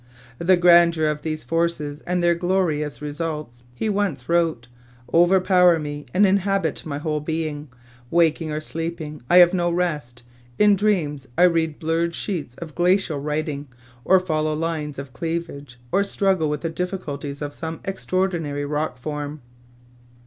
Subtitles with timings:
[0.39, 4.67] "The grandeur of these forces and their glorious results," he once wrote,
[5.13, 7.69] "overpower me and inhabit my whole being.
[8.09, 10.23] Waking or sleeping, I have no rest.
[10.57, 13.67] In dreams I read blurred sheets of glacial writing,
[14.03, 19.41] or follow lines of cleavage, or struggle with the difficulties of some extraordinary rock form."